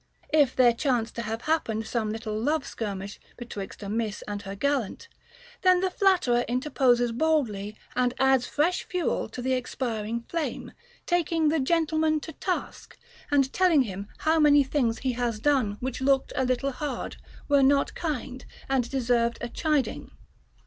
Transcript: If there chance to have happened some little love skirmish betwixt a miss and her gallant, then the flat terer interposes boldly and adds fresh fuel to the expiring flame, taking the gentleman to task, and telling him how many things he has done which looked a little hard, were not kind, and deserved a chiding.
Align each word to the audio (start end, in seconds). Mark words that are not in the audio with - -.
If 0.33 0.55
there 0.55 0.73
chance 0.73 1.11
to 1.11 1.21
have 1.21 1.43
happened 1.43 1.85
some 1.85 2.11
little 2.11 2.35
love 2.35 2.65
skirmish 2.65 3.19
betwixt 3.37 3.83
a 3.83 3.87
miss 3.87 4.23
and 4.23 4.41
her 4.41 4.55
gallant, 4.55 5.07
then 5.61 5.79
the 5.81 5.91
flat 5.91 6.21
terer 6.23 6.43
interposes 6.47 7.11
boldly 7.11 7.77
and 7.95 8.11
adds 8.17 8.47
fresh 8.47 8.81
fuel 8.81 9.29
to 9.29 9.43
the 9.43 9.53
expiring 9.53 10.21
flame, 10.23 10.71
taking 11.05 11.49
the 11.49 11.59
gentleman 11.59 12.19
to 12.21 12.33
task, 12.33 12.97
and 13.29 13.53
telling 13.53 13.83
him 13.83 14.07
how 14.17 14.39
many 14.39 14.63
things 14.63 14.97
he 14.97 15.11
has 15.11 15.37
done 15.39 15.77
which 15.81 16.01
looked 16.01 16.33
a 16.35 16.45
little 16.45 16.71
hard, 16.71 17.17
were 17.47 17.61
not 17.61 17.93
kind, 17.93 18.45
and 18.67 18.89
deserved 18.89 19.37
a 19.39 19.49
chiding. 19.49 20.09